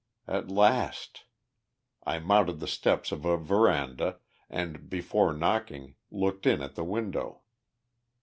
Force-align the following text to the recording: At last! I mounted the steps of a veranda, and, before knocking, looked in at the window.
At 0.27 0.49
last! 0.49 1.25
I 2.05 2.17
mounted 2.17 2.59
the 2.59 2.67
steps 2.67 3.11
of 3.11 3.23
a 3.23 3.37
veranda, 3.37 4.17
and, 4.49 4.89
before 4.89 5.31
knocking, 5.31 5.93
looked 6.09 6.47
in 6.47 6.63
at 6.63 6.73
the 6.73 6.83
window. 6.83 7.41